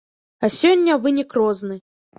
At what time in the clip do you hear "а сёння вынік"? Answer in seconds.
0.47-1.29